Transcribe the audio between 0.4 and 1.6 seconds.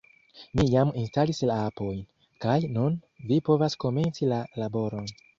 Mi jam instalis la